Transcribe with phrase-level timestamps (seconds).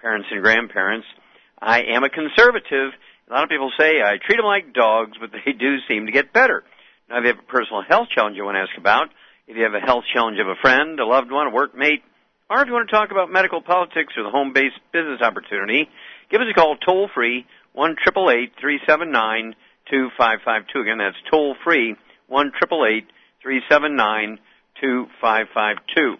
[0.00, 1.06] parents and grandparents.
[1.60, 2.92] I am a conservative.
[3.28, 6.12] A lot of people say I treat them like dogs, but they do seem to
[6.12, 6.64] get better.
[7.08, 9.08] Now, if you have a personal health challenge you want to ask about,
[9.46, 12.02] if you have a health challenge of a friend, a loved one, a workmate,
[12.50, 15.88] or if you want to talk about medical politics or the home-based business opportunity,
[16.30, 19.54] give us a call toll free one triple eight three seven nine
[19.90, 20.80] two five five two.
[20.80, 23.06] Again, that's toll free one triple eight
[23.42, 24.38] three seven nine
[24.80, 26.16] two five five two.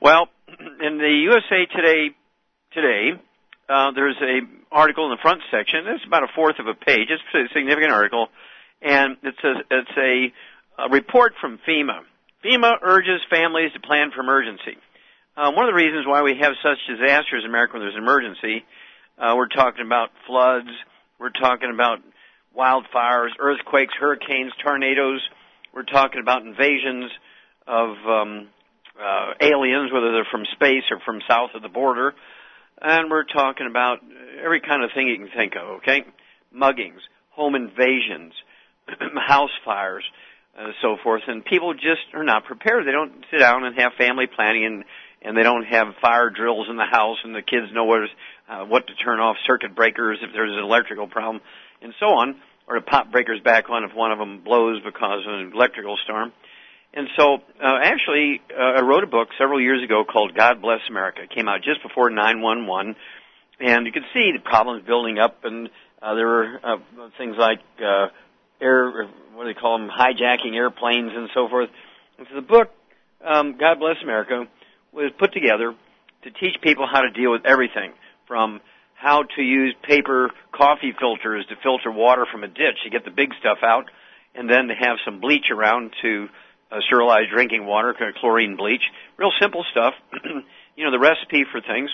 [0.00, 2.14] Well, in the USA Today
[2.74, 3.14] today,
[3.68, 4.40] uh, there's a
[4.74, 5.86] article in the front section.
[5.86, 7.08] It's about a fourth of a page.
[7.08, 8.28] It's a significant article,
[8.82, 12.02] and it's a it's a, a report from FEMA.
[12.44, 14.76] FEMA urges families to plan for emergency.
[15.36, 18.02] Uh, one of the reasons why we have such disasters in America when there's an
[18.02, 18.64] emergency,
[19.18, 20.68] uh, we're talking about floods,
[21.18, 21.98] we're talking about
[22.54, 25.20] wildfires, earthquakes, hurricanes, tornadoes,
[25.74, 27.10] we're talking about invasions
[27.66, 28.48] of um,
[28.94, 32.14] uh, aliens, whether they're from space or from south of the border
[32.84, 33.98] and we're talking about
[34.42, 36.04] every kind of thing you can think of, okay?
[36.54, 37.00] Muggings,
[37.30, 38.34] home invasions,
[39.26, 40.04] house fires,
[40.56, 42.86] and so forth, and people just are not prepared.
[42.86, 44.84] They don't sit down and have family planning and
[45.24, 48.00] and they don't have fire drills in the house and the kids know what,
[48.46, 51.40] uh, what to turn off circuit breakers if there's an electrical problem
[51.80, 52.36] and so on,
[52.68, 55.96] or to pop breakers back on if one of them blows because of an electrical
[56.04, 56.30] storm.
[56.96, 60.78] And so, uh, actually, uh, I wrote a book several years ago called God Bless
[60.88, 61.22] America.
[61.22, 62.94] It came out just before 911,
[63.58, 66.76] and you could see the problems building up, and uh, there were uh,
[67.18, 68.06] things like uh,
[68.60, 71.68] air, what do they call them, hijacking airplanes and so forth.
[72.16, 72.70] And so the book,
[73.26, 74.44] um, God Bless America,
[74.92, 75.74] was put together
[76.22, 77.92] to teach people how to deal with everything
[78.28, 78.60] from
[78.94, 83.10] how to use paper coffee filters to filter water from a ditch to get the
[83.10, 83.90] big stuff out,
[84.36, 86.28] and then to have some bleach around to
[86.70, 88.82] uh, sterilized drinking water, chlorine bleach,
[89.16, 89.94] real simple stuff.
[90.76, 91.90] you know, the recipe for things,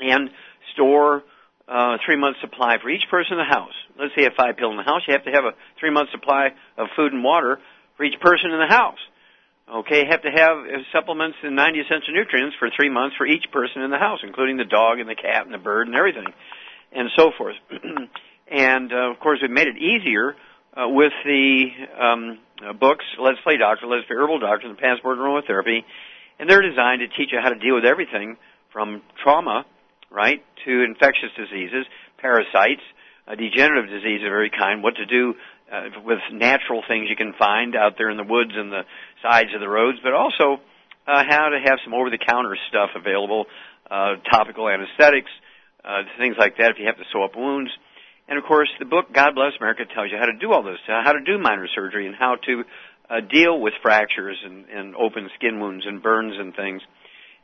[0.00, 0.30] and
[0.74, 1.22] store
[1.68, 3.74] uh, three month supply for each person in the house.
[3.98, 5.90] Let's say you have five people in the house, you have to have a three
[5.90, 7.58] month supply of food and water
[7.96, 8.98] for each person in the house.
[9.66, 13.26] Okay, you have to have uh, supplements and 90 essential nutrients for three months for
[13.26, 15.96] each person in the house, including the dog and the cat and the bird and
[15.96, 16.26] everything,
[16.92, 17.56] and so forth.
[18.46, 20.36] and uh, of course, we've made it easier
[20.76, 25.18] uh, with the um, uh, books, Let's Play Doctor, Let's Play Herbal Doctor, and Passport
[25.18, 25.84] Aromatherapy,
[26.38, 28.36] and they're designed to teach you how to deal with everything
[28.72, 29.64] from trauma,
[30.10, 31.86] right, to infectious diseases,
[32.18, 32.84] parasites,
[33.26, 35.34] uh, degenerative disease of every kind, what to do
[35.72, 38.82] uh, with natural things you can find out there in the woods and the
[39.22, 40.60] sides of the roads, but also
[41.08, 43.46] uh, how to have some over-the-counter stuff available,
[43.90, 45.30] uh, topical anesthetics,
[45.84, 47.70] uh, things like that if you have to sew up wounds.
[48.28, 50.78] And of course, the book God Bless America tells you how to do all this,
[50.86, 52.64] how to do minor surgery, and how to
[53.08, 56.82] uh, deal with fractures and, and open skin wounds and burns and things.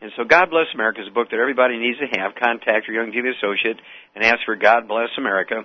[0.00, 2.34] And so, God Bless America is a book that everybody needs to have.
[2.34, 3.78] Contact your Youngevity associate
[4.14, 5.62] and ask for God Bless America,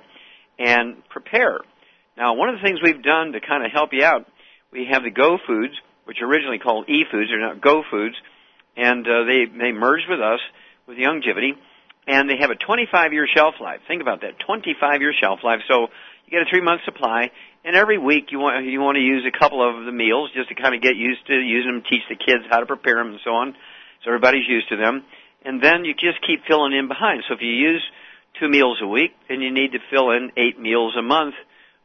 [0.59, 1.57] and prepare.
[2.15, 4.25] Now, one of the things we've done to kind of help you out,
[4.71, 5.73] we have the Go Foods,
[6.05, 8.15] which are originally called E Foods, they're now Go Foods,
[8.75, 10.39] and uh, they they merged with us
[10.87, 11.57] with Youngevity
[12.07, 13.81] and they have a 25 year shelf life.
[13.87, 15.59] Think about that, 25 year shelf life.
[15.67, 15.87] So
[16.25, 17.29] you get a three month supply,
[17.63, 20.49] and every week you want you want to use a couple of the meals just
[20.49, 23.11] to kind of get used to using them, teach the kids how to prepare them,
[23.11, 23.53] and so on.
[24.03, 25.03] So everybody's used to them,
[25.43, 27.23] and then you just keep filling in behind.
[27.27, 27.83] So if you use
[28.39, 31.35] two meals a week, then you need to fill in eight meals a month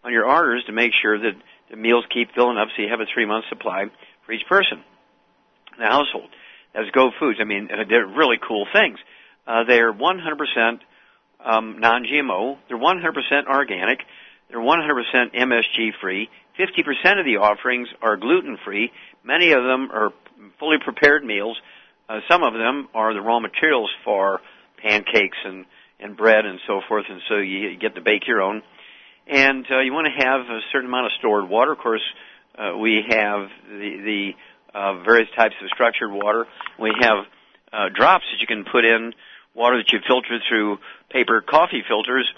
[0.04, 1.34] on your orders to make sure that
[1.70, 3.86] the meals keep filling up, so you have a three month supply
[4.26, 4.84] for each person
[5.72, 6.28] in the household.
[6.75, 7.38] That's Go Foods.
[7.40, 8.98] I mean, they're really cool things.
[9.46, 10.78] Uh, they're 100%
[11.44, 12.58] um, non-GMO.
[12.68, 14.00] They're 100% organic.
[14.48, 16.28] They're 100% MSG free.
[16.58, 18.90] 50% of the offerings are gluten free.
[19.24, 20.10] Many of them are
[20.58, 21.58] fully prepared meals.
[22.08, 24.40] Uh, some of them are the raw materials for
[24.82, 25.64] pancakes and
[26.02, 28.62] and bread and so forth, and so you get to bake your own.
[29.28, 31.72] And uh, you want to have a certain amount of stored water.
[31.72, 32.02] Of course,
[32.58, 34.30] uh, we have the the
[34.74, 36.46] uh, various types of structured water.
[36.78, 37.24] We have
[37.72, 39.12] uh, drops that you can put in
[39.54, 40.78] water that you filter through
[41.10, 42.28] paper coffee filters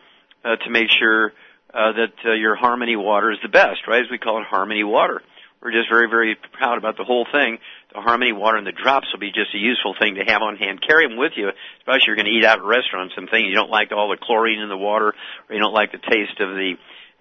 [0.44, 1.32] uh, to make sure
[1.72, 4.02] uh, that uh, your Harmony water is the best, right?
[4.02, 5.22] As we call it Harmony water.
[5.62, 7.56] We're just very, very proud about the whole thing.
[7.94, 10.56] The Harmony water and the drops will be just a useful thing to have on
[10.56, 10.84] hand.
[10.86, 13.48] Carry them with you, especially if you're going to eat out at restaurants and things.
[13.48, 16.36] You don't like all the chlorine in the water, or you don't like the taste
[16.38, 16.74] of the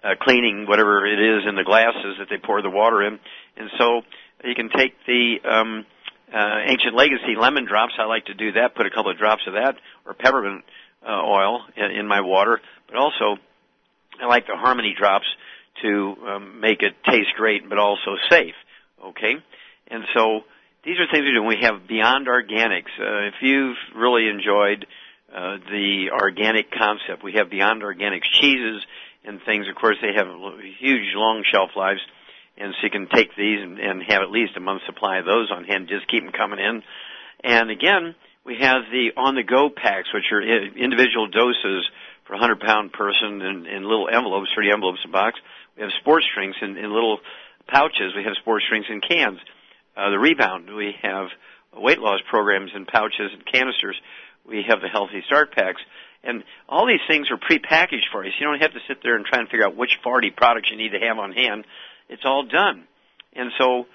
[0.04, 3.18] uh, cleaning whatever it is in the glasses that they pour the water in.
[3.56, 4.01] And so
[4.44, 5.86] you can take the um,
[6.33, 7.94] uh, Ancient Legacy lemon drops.
[8.00, 8.75] I like to do that.
[8.75, 9.75] Put a couple of drops of that
[10.06, 10.63] or peppermint
[11.07, 12.59] uh, oil in, in my water.
[12.88, 13.38] But also,
[14.21, 15.25] I like the Harmony drops
[15.81, 18.56] to um, make it taste great, but also safe.
[19.03, 19.33] Okay,
[19.89, 20.41] and so
[20.85, 21.44] these are things we do.
[21.44, 22.94] We have Beyond Organics.
[23.00, 24.85] Uh, if you've really enjoyed
[25.33, 28.83] uh, the organic concept, we have Beyond Organics cheeses
[29.25, 29.68] and things.
[29.68, 30.27] Of course, they have
[30.80, 32.01] huge long shelf lives,
[32.58, 35.26] and so you can take these and, and have at least a month's supply of
[35.26, 35.88] those on hand.
[35.90, 36.84] Just keep them coming in.
[37.44, 38.16] And again,
[38.46, 41.90] we have the on-the-go packs, which are individual doses
[42.26, 45.40] for a 100 pound person in, in little envelopes, 30 envelopes a box.
[45.76, 47.20] We have sports drinks in, in little
[47.68, 48.14] pouches.
[48.16, 49.40] We have sports drinks in cans.
[49.96, 51.28] Uh, the rebound, we have
[51.76, 53.96] weight loss programs in pouches and canisters.
[54.46, 55.82] We have the healthy start packs.
[56.24, 58.32] And all these things are prepackaged for you.
[58.32, 60.70] So you don't have to sit there and try and figure out which farty products
[60.72, 61.66] you need to have on hand.
[62.13, 62.83] It's all done.
[63.36, 63.86] And so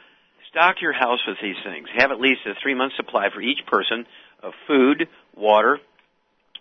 [0.50, 1.88] stock your house with these things.
[1.96, 4.06] Have at least a three month supply for each person
[4.42, 5.78] of food, water,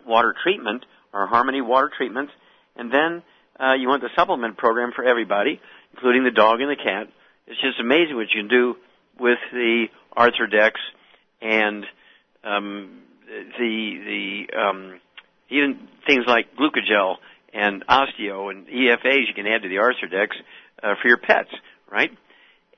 [0.06, 2.32] water treatment, our Harmony water treatments,
[2.76, 3.22] and then
[3.58, 5.60] uh, you want the supplement program for everybody,
[5.92, 7.08] including the dog and the cat.
[7.48, 8.76] It's just amazing what you can do
[9.18, 10.72] with the Arthrodex
[11.42, 11.84] and
[12.44, 13.00] um,
[13.58, 15.00] the the um,
[15.48, 17.16] even things like glucogel
[17.52, 20.28] and osteo and EFAs you can add to the Arthrodex
[20.82, 21.50] uh, for your pets,
[21.90, 22.10] right?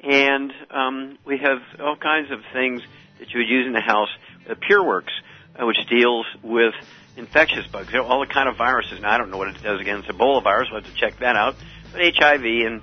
[0.01, 2.83] And um, we have all kinds of things
[3.19, 4.09] that you would use in the house.
[4.49, 5.13] Uh, PureWorks,
[5.57, 6.75] uh, which deals with
[7.17, 9.01] infectious bugs, all the kind of viruses.
[9.01, 10.69] Now I don't know what it does against Ebola virus.
[10.71, 11.57] We'll have to check that out.
[11.93, 12.83] But HIV and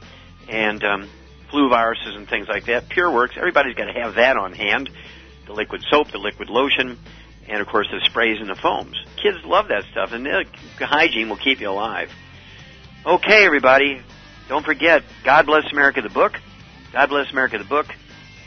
[0.50, 1.10] and um,
[1.50, 2.90] flu viruses and things like that.
[2.90, 3.38] PureWorks.
[3.38, 4.90] Everybody's got to have that on hand.
[5.46, 7.00] The liquid soap, the liquid lotion,
[7.48, 8.96] and of course the sprays and the foams.
[9.22, 10.28] Kids love that stuff, and
[10.80, 12.12] hygiene will keep you alive.
[13.06, 14.02] Okay, everybody,
[14.48, 16.34] don't forget God Bless America the book.
[16.94, 17.88] God Bless America the book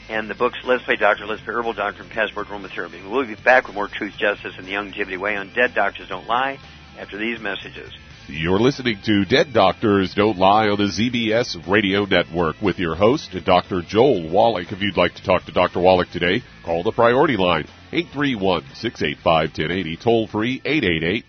[0.08, 3.08] and the books Let's Play Doctor, Let's Play Herbal Doctor, and Passport Aromatherapy.
[3.08, 6.26] We'll be back with more Truth, Justice, and the Youngevity Way on Dead Doctors Don't
[6.26, 6.58] Lie
[6.98, 7.92] after these messages.
[8.26, 13.34] You're listening to Dead Doctors Don't Lie on the ZBS Radio Network with your host,
[13.44, 13.82] Dr.
[13.82, 14.72] Joel Wallach.
[14.72, 15.80] If you'd like to talk to Dr.
[15.80, 20.60] Wallach today, call the priority line, 831-685-1080, toll free,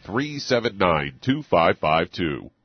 [0.06, 2.52] 888-379-2552.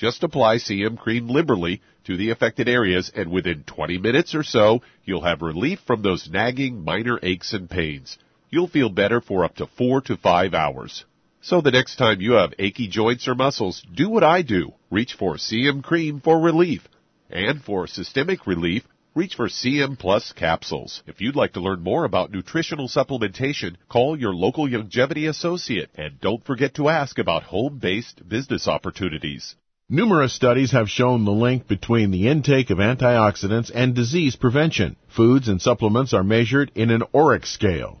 [0.00, 4.80] Just apply CM cream liberally to the affected areas and within 20 minutes or so,
[5.04, 8.16] you'll have relief from those nagging minor aches and pains.
[8.48, 11.04] You'll feel better for up to four to five hours.
[11.42, 14.72] So the next time you have achy joints or muscles, do what I do.
[14.90, 16.88] Reach for CM cream for relief.
[17.28, 21.02] And for systemic relief, reach for CM Plus capsules.
[21.06, 26.18] If you'd like to learn more about nutritional supplementation, call your local Youngevity associate and
[26.22, 29.56] don't forget to ask about home-based business opportunities.
[29.92, 34.94] Numerous studies have shown the link between the intake of antioxidants and disease prevention.
[35.08, 38.00] Foods and supplements are measured in an ORAC scale.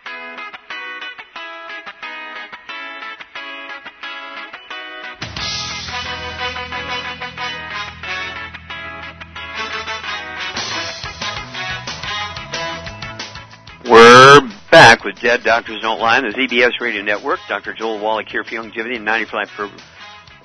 [15.11, 17.41] To Dead Doctors Don't Lie on the ZBS Radio Network.
[17.49, 17.73] Dr.
[17.73, 19.69] Joel Wallach here for Youngevity and 95 for,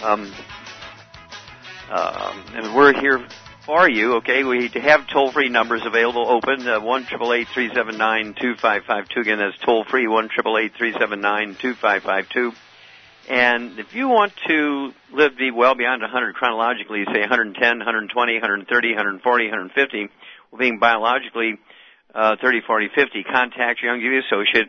[0.02, 0.32] um,
[1.88, 3.24] uh, and we're here
[3.64, 4.42] for you, okay?
[4.42, 12.52] We have toll-free numbers available open, uh, 1 2552 Again, that's toll-free, 1 2552
[13.28, 18.88] And if you want to live be well beyond 100 chronologically, say 110, 120, 130,
[18.88, 20.08] 140, 150,
[20.50, 21.56] well, being biologically
[22.16, 24.68] uh, 30, 40, 50, contact your Youngevity associate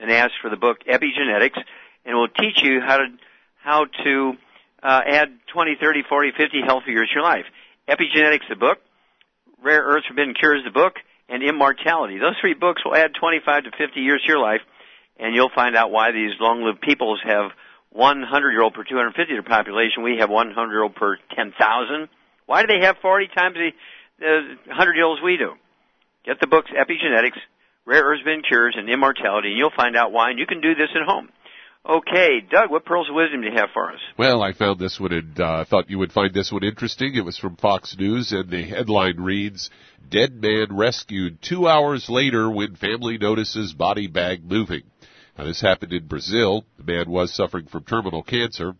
[0.00, 1.58] and ask for the book Epigenetics,
[2.04, 3.06] and we'll teach you how to
[3.62, 4.32] how to
[4.82, 7.44] uh, add 20, 30, 40, 50 healthy years to your life.
[7.88, 8.78] Epigenetics, the book,
[9.62, 10.94] Rare Earths, Forbidden Cures, the book,
[11.28, 12.18] and Immortality.
[12.18, 14.60] Those three books will add 25 to 50 years to your life,
[15.18, 17.50] and you'll find out why these long-lived peoples have
[17.90, 20.02] 100 year old per 250 their population.
[20.02, 22.08] We have 100 year old per 10,000.
[22.46, 23.70] Why do they have 40 times the,
[24.20, 25.54] the 100 year olds we do?
[26.26, 27.38] Get the books Epigenetics,
[27.86, 30.74] Rare Earths Forbidden Cures, and Immortality, and you'll find out why, and you can do
[30.74, 31.28] this at home.
[31.88, 34.00] Okay, Doug, what pearls of wisdom do you have for us?
[34.18, 37.14] Well, I found this one and uh, thought you would find this one interesting.
[37.14, 39.70] It was from Fox News, and the headline reads,
[40.10, 44.82] Dead man rescued two hours later when family notices body bag moving.
[45.38, 46.64] Now, this happened in Brazil.
[46.76, 48.74] The man was suffering from terminal cancer.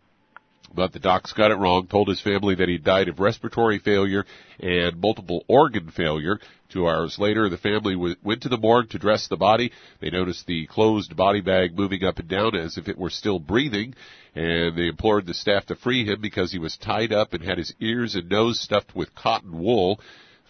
[0.77, 4.27] But the docs got it wrong, told his family that he died of respiratory failure
[4.61, 6.39] and multiple organ failure.
[6.69, 9.73] Two hours later, the family w- went to the morgue to dress the body.
[10.01, 13.39] They noticed the closed body bag moving up and down as if it were still
[13.39, 13.95] breathing,
[14.35, 17.57] and they implored the staff to free him because he was tied up and had
[17.57, 19.99] his ears and nose stuffed with cotton wool.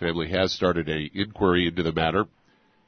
[0.01, 2.27] Family has started a inquiry into the matter.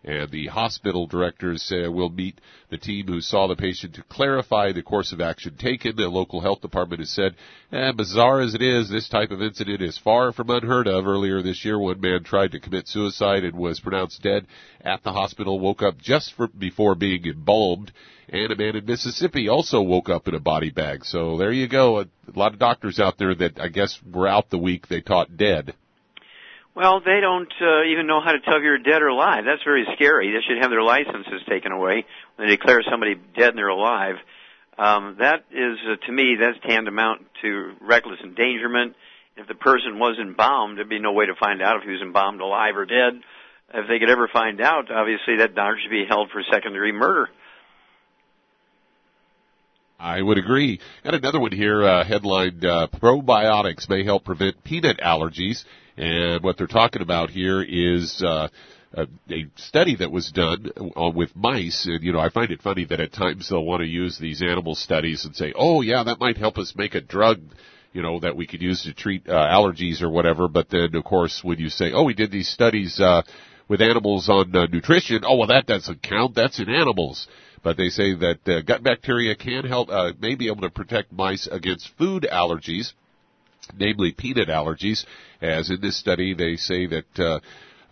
[0.04, 2.40] And the hospital directors say uh, will meet
[2.70, 5.96] the team who saw the patient to clarify the course of action taken.
[5.96, 7.34] The local health department has said,
[7.72, 11.06] eh, bizarre as it is, this type of incident is far from unheard of.
[11.06, 14.46] Earlier this year, one man tried to commit suicide and was pronounced dead
[14.82, 17.90] at the hospital, woke up just for, before being embalmed.
[18.28, 21.04] And a man in Mississippi also woke up in a body bag.
[21.06, 21.98] So there you go.
[21.98, 25.00] A, a lot of doctors out there that I guess were out the week they
[25.00, 25.74] taught dead.
[26.78, 29.42] Well, they don't uh, even know how to tell if you're dead or alive.
[29.44, 30.30] That's very scary.
[30.30, 32.06] They should have their licenses taken away
[32.36, 34.14] when they declare somebody dead and they're alive.
[34.78, 38.94] Um, that is, uh, to me, that's tantamount to reckless endangerment.
[39.36, 42.00] If the person was embalmed, there'd be no way to find out if he was
[42.00, 43.22] embalmed alive or dead.
[43.74, 46.92] If they could ever find out, obviously that doctor should be held for second degree
[46.92, 47.28] murder.
[49.98, 50.78] I would agree.
[51.02, 55.64] Got another one here, uh, headlined, uh, probiotics may help prevent peanut allergies.
[55.98, 58.48] And what they're talking about here is, uh,
[58.94, 62.62] a, a study that was done uh, with mice, and you know, I find it
[62.62, 66.04] funny that at times they'll want to use these animal studies and say, "Oh, yeah,
[66.04, 67.40] that might help us make a drug
[67.92, 70.48] you know, that we could use to treat uh, allergies or whatever.
[70.48, 73.22] But then, of course, when you say, oh, we did these studies uh,
[73.68, 76.34] with animals on uh, nutrition, oh, well, that doesn't count.
[76.34, 77.26] That's in animals.
[77.62, 81.12] But they say that uh, gut bacteria can help, uh, may be able to protect
[81.12, 82.92] mice against food allergies,
[83.76, 85.04] namely peanut allergies.
[85.40, 87.40] As in this study, they say that uh,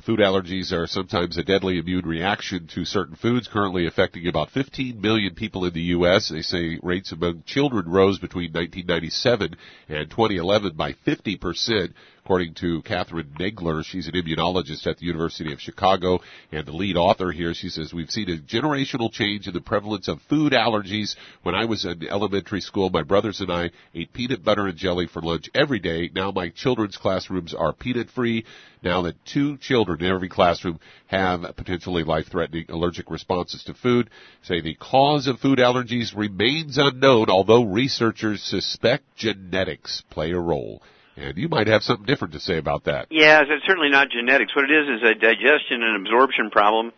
[0.07, 5.01] Food allergies are sometimes a deadly immune reaction to certain foods, currently affecting about 15
[5.01, 6.29] million people in the U.S.
[6.29, 9.57] They say rates among children rose between 1997
[9.89, 11.93] and 2011 by 50 percent
[12.27, 16.19] according to Cathryn Nagler, She's an immunologist at the University of Chicago
[16.51, 17.55] and the lead author here.
[17.55, 21.15] She says, we've seen a generational change in the prevalence of food allergies.
[21.45, 25.07] When I was in elementary school, my brothers and I ate peanut butter and jelly
[25.07, 26.11] for lunch every day.
[26.13, 28.45] Now my children's classrooms are peanut free.
[28.83, 34.11] Now that two children in every classroom have potentially life-threatening allergic responses to food,
[34.43, 40.83] say the cause of food allergies remains unknown, although researchers suspect genetics play a role.
[41.17, 43.09] And you might have something different to say about that.
[43.11, 44.55] Yeah, it's certainly not genetics.
[44.55, 46.93] What it is is a digestion and absorption problem.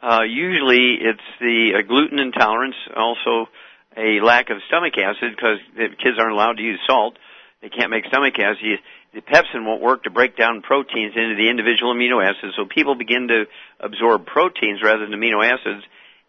[0.00, 3.48] Uh, usually it's the uh, gluten intolerance, also
[3.96, 7.18] a lack of stomach acid because the kids aren't allowed to use salt.
[7.60, 8.78] They can't make stomach acid.
[9.12, 12.94] The pepsin won't work to break down proteins into the individual amino acids, so people
[12.94, 13.46] begin to
[13.80, 15.82] absorb proteins rather than amino acids,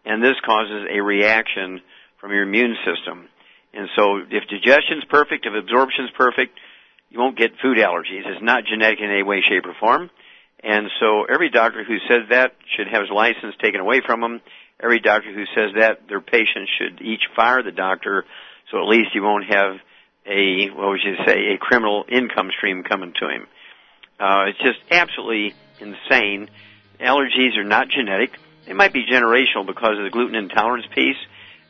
[0.04, 1.80] and this causes a reaction
[2.20, 3.28] from your immune system.
[3.72, 6.58] And so if digestion's perfect, if absorption's perfect,
[7.10, 8.24] you won't get food allergies.
[8.24, 10.10] It's not genetic in any way, shape, or form.
[10.62, 14.40] And so every doctor who says that should have his license taken away from him.
[14.82, 18.24] Every doctor who says that, their patients should each fire the doctor
[18.70, 19.76] so at least he won't have
[20.26, 23.46] a, what would you say, a criminal income stream coming to him.
[24.18, 26.48] Uh, it's just absolutely insane.
[27.00, 28.38] Allergies are not genetic.
[28.66, 31.16] They might be generational because of the gluten intolerance piece.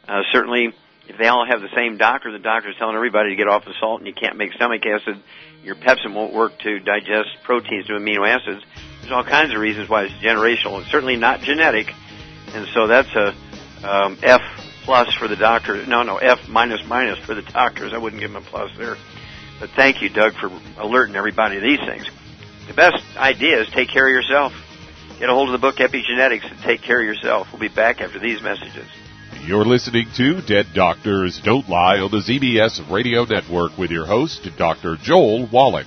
[0.06, 0.74] Uh, certainly,
[1.10, 3.74] if they all have the same doctor, the doctor's telling everybody to get off the
[3.80, 5.20] salt and you can't make stomach acid,
[5.64, 8.64] your pepsin won't work to digest proteins to amino acids.
[9.00, 10.80] There's all kinds of reasons why it's generational.
[10.80, 11.92] It's certainly not genetic.
[12.54, 13.34] And so that's a,
[13.82, 14.40] um, F
[14.84, 15.84] plus for the doctor.
[15.84, 17.92] No, no, F minus minus for the doctors.
[17.92, 18.96] I wouldn't give them a plus there.
[19.58, 20.48] But thank you, Doug, for
[20.78, 22.08] alerting everybody to these things.
[22.68, 24.52] The best idea is take care of yourself.
[25.18, 27.48] Get a hold of the book Epigenetics and take care of yourself.
[27.52, 28.86] We'll be back after these messages.
[29.46, 34.46] You're listening to Dead Doctors Don't Lie on the ZBS Radio Network with your host,
[34.58, 34.96] Dr.
[35.02, 35.86] Joel Wallach.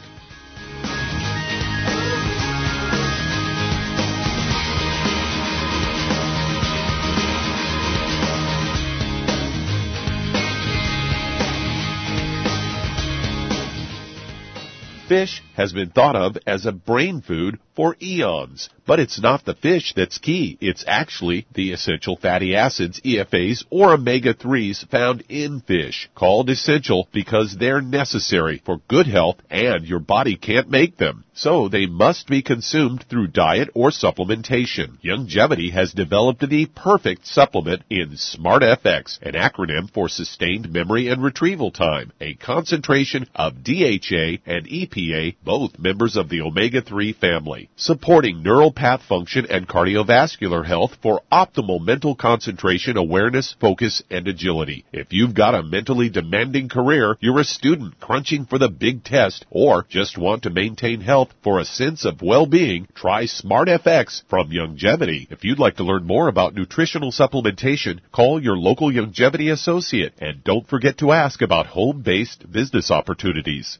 [15.08, 18.70] Fish has been thought of as a brain food for eons.
[18.86, 20.58] But it's not the fish that's key.
[20.60, 27.56] It's actually the essential fatty acids, EFAs, or omega-3s found in fish, called essential because
[27.56, 31.24] they're necessary for good health and your body can't make them.
[31.36, 35.02] So they must be consumed through diet or supplementation.
[35.04, 41.72] Youngevity has developed the perfect supplement in SmartFX, an acronym for sustained memory and retrieval
[41.72, 48.72] time, a concentration of DHA and EPA, both members of the omega-3 family, supporting neural
[48.72, 54.86] path function and cardiovascular health for optimal mental concentration, awareness, focus, and agility.
[54.92, 59.46] If you've got a mentally demanding career, you're a student crunching for the big test,
[59.50, 65.32] or just want to maintain health for a sense of well-being, try SmartFX from Youngevity.
[65.32, 70.44] If you'd like to learn more about nutritional supplementation, call your local Youngevity associate and
[70.44, 73.80] don't forget to ask about home-based business opportunities.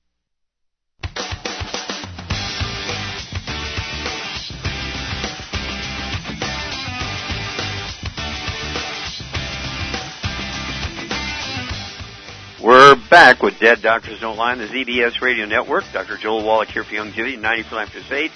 [12.91, 15.85] We're back with Dead Doctors Don't Lie on the ZBS Radio Network.
[15.93, 16.17] Dr.
[16.17, 18.31] Joel Wallach here for Youngevity, 90 for Life Crusade.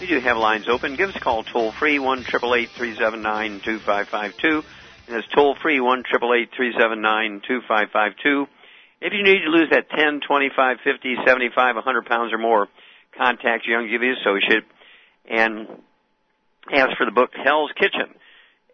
[0.00, 0.96] We do have lines open.
[0.96, 4.64] Give us a call toll free, 1 379 2552.
[5.06, 8.46] And it's toll free, 1 379 2552.
[9.02, 12.68] If you need to lose that 10, 25, 50, 75, 100 pounds or more,
[13.18, 14.64] contact your Youngevity associate
[15.28, 15.68] and
[16.72, 18.14] ask for the book Hell's Kitchen.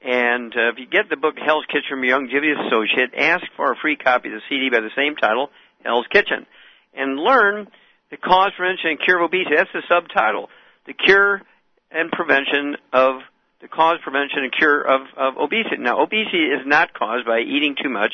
[0.02, 3.72] And uh, if you get the book Hell's Kitchen from your Youngevity associate, ask for
[3.72, 5.50] a free copy of the CD by the same title,
[5.82, 6.46] Hell's Kitchen,
[6.94, 7.68] and learn
[8.10, 9.56] the cause, prevention, and cure of obesity.
[9.56, 10.48] That's the subtitle:
[10.86, 11.42] the cure
[11.90, 13.20] and prevention of
[13.60, 15.78] the cause, prevention, and cure of, of obesity.
[15.78, 18.12] Now, obesity is not caused by eating too much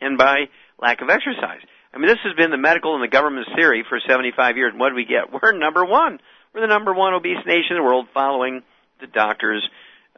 [0.00, 0.48] and by
[0.80, 1.60] lack of exercise.
[1.92, 4.70] I mean, this has been the medical and the government's theory for 75 years.
[4.72, 5.32] And what do we get?
[5.32, 6.18] We're number one.
[6.54, 8.62] We're the number one obese nation in the world, following
[9.00, 9.66] the doctors'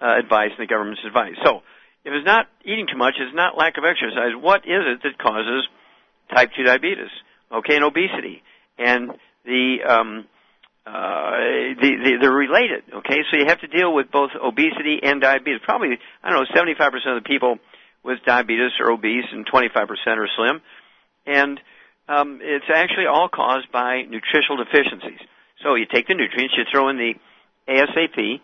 [0.02, 1.36] uh, advice and the government's advice.
[1.44, 1.62] So,
[2.04, 4.34] if it's not eating too much, it's not lack of exercise.
[4.34, 5.68] What is it that causes
[6.34, 7.14] type 2 diabetes?
[7.52, 8.42] Okay, and obesity.
[8.76, 9.12] And
[9.44, 10.24] the, um,
[10.84, 12.82] uh, the, the, they're related.
[12.92, 15.60] Okay, so you have to deal with both obesity and diabetes.
[15.62, 16.82] Probably, I don't know, 75%
[17.16, 17.58] of the people
[18.02, 20.60] with diabetes are obese and 25% are slim.
[21.24, 21.60] And
[22.08, 25.20] um, it's actually all caused by nutritional deficiencies.
[25.62, 27.14] So you take the nutrients, you throw in the
[27.68, 28.40] ASAP,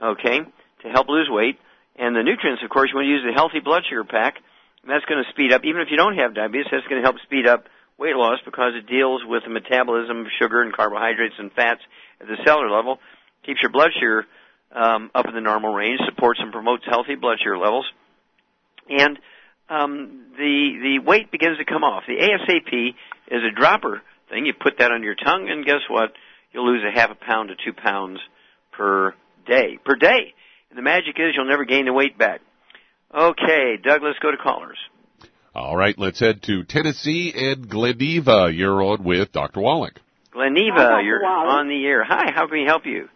[0.00, 0.40] okay,
[0.82, 1.58] to help lose weight.
[1.96, 4.36] And the nutrients, of course, you want to use the healthy blood sugar pack.
[4.82, 7.06] And that's going to speed up, even if you don't have diabetes, that's going to
[7.06, 7.66] help speed up
[7.98, 11.80] weight loss because it deals with the metabolism of sugar and carbohydrates and fats
[12.20, 12.98] at the cellular level,
[13.46, 14.26] keeps your blood sugar
[14.74, 17.86] um, up in the normal range, supports and promotes healthy blood sugar levels,
[18.88, 19.18] and
[19.68, 22.04] um, the the weight begins to come off.
[22.06, 22.94] The ASAP
[23.28, 24.46] is a dropper thing.
[24.46, 26.12] You put that on your tongue, and guess what?
[26.52, 28.18] You'll lose a half a pound to two pounds
[28.72, 29.14] per
[29.46, 29.78] day.
[29.84, 30.34] Per day.
[30.72, 32.40] And the magic is you'll never gain the weight back.
[33.14, 34.78] Okay, Doug, let's go to callers.
[35.54, 38.56] All right, let's head to Tennessee and Gleneva.
[38.56, 39.60] You're on with Dr.
[39.60, 40.00] Wallach.
[40.34, 42.02] Gleneva, you're on the air.
[42.02, 43.10] Hi, how can we help you?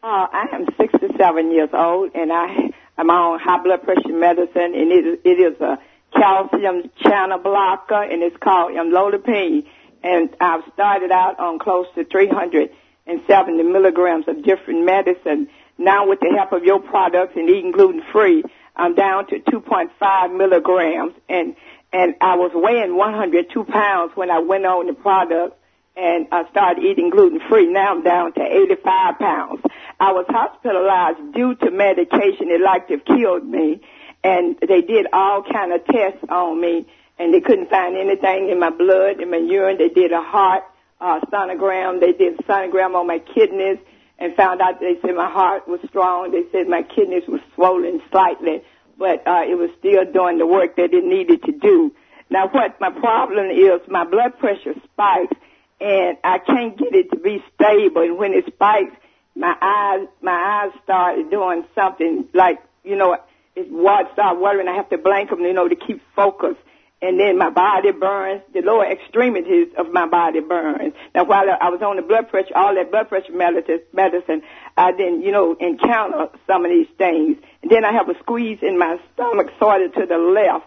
[0.00, 4.92] Uh, I am 67 years old, and I am on high blood pressure medicine, and
[4.92, 5.78] it, it is a
[6.16, 9.66] calcium channel blocker, and it's called amlodipine.
[10.04, 15.48] And I've started out on close to 370 milligrams of different medicine.
[15.82, 18.44] Now, with the help of your products and eating gluten free,
[18.76, 21.56] I'm down to 2.5 milligrams, and
[21.92, 25.58] and I was weighing 102 pounds when I went on the product
[25.94, 27.66] and I started eating gluten free.
[27.70, 29.60] Now I'm down to 85 pounds.
[30.00, 32.48] I was hospitalized due to medication.
[32.48, 33.82] It like to have killed me.
[34.24, 36.86] And they did all kind of tests on me
[37.18, 39.76] and they couldn't find anything in my blood, in my urine.
[39.76, 40.64] They did a heart
[40.98, 42.00] uh, sonogram.
[42.00, 43.78] They did sonogram on my kidneys
[44.22, 46.30] and found out they said my heart was strong.
[46.30, 48.62] They said my kidneys were swollen slightly,
[48.96, 51.92] but uh, it was still doing the work that it needed to do.
[52.30, 55.36] Now what my problem is, my blood pressure spikes
[55.80, 58.02] and I can't get it to be stable.
[58.02, 58.94] And when it spikes,
[59.34, 60.30] my eyes, my
[60.64, 63.16] eyes started doing something like, you know,
[63.56, 64.68] it's what start watering.
[64.68, 66.54] I have to blink them, you know, to keep focus.
[67.02, 68.42] And then my body burns.
[68.54, 70.94] The lower extremities of my body burns.
[71.14, 74.42] Now, while I was on the blood pressure, all that blood pressure medicine,
[74.76, 77.36] I didn't, you know, encounter some of these things.
[77.62, 80.64] And then I have a squeeze in my stomach, sort of to the left,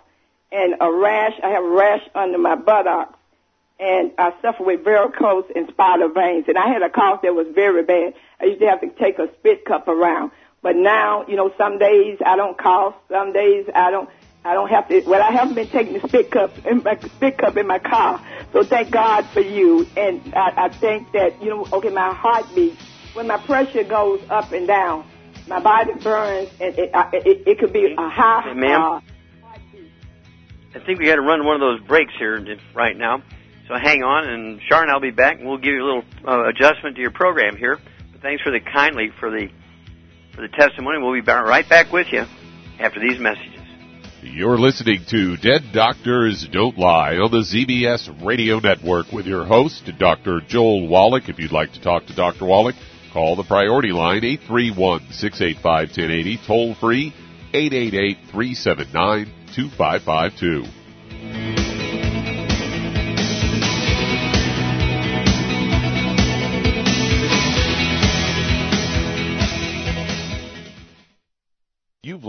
[0.51, 1.33] and a rash.
[1.41, 3.17] I have a rash under my buttocks
[3.79, 6.45] and I suffer with varicose and spider veins.
[6.47, 8.13] And I had a cough that was very bad.
[8.39, 10.31] I used to have to take a spit cup around.
[10.61, 12.95] But now, you know, some days I don't cough.
[13.09, 14.09] Some days I don't.
[14.45, 15.01] I don't have to.
[15.07, 18.21] Well, I haven't been taking the spit cup in my spit cup in my car.
[18.53, 19.87] So thank God for you.
[19.97, 22.77] And I, I think that you know, okay, my heartbeat
[23.13, 25.03] when my pressure goes up and down,
[25.47, 28.41] my body burns, and it it, it could be a high.
[28.43, 28.81] Hey, ma'am.
[28.81, 29.01] Uh,
[30.75, 32.37] I think we got to run one of those breaks here
[32.75, 33.23] right now.
[33.67, 36.49] So hang on, and Sharon, I'll be back, and we'll give you a little uh,
[36.49, 37.79] adjustment to your program here.
[38.11, 39.49] But thanks for the kindly for the
[40.35, 40.99] for the testimony.
[40.99, 42.25] We'll be right back with you
[42.79, 43.54] after these messages.
[44.33, 49.87] You're listening to Dead Doctors Don't Lie on the ZBS Radio Network with your host,
[49.99, 50.41] Dr.
[50.47, 51.29] Joel Wallach.
[51.29, 52.45] If you'd like to talk to Dr.
[52.45, 52.73] Wallach,
[53.13, 57.13] call the priority line 831 685 1080, toll free
[57.53, 61.64] 888 379 2552.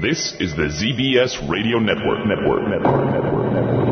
[0.00, 2.26] This is the ZBS Radio Network.
[2.26, 2.68] Network.
[2.68, 3.12] Network.
[3.12, 3.52] Network.
[3.52, 3.84] Network.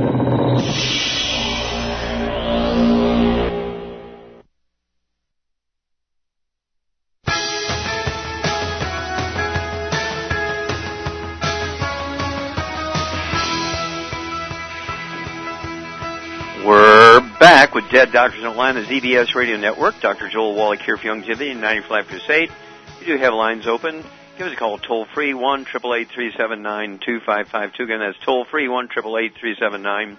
[16.66, 19.94] We're back with Dead Doctors on the ZBS Radio Network.
[20.00, 20.28] Dr.
[20.28, 22.50] Joel Wallach here for Youngevity and 95 Crusade.
[22.98, 24.04] We do have lines open.
[24.42, 27.74] Give us a call toll free one triple eight three seven nine two five five
[27.74, 27.84] two.
[27.84, 30.18] Again, that's toll free one triple eight three seven nine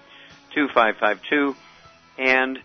[0.55, 1.57] two five five two.
[2.17, 2.57] And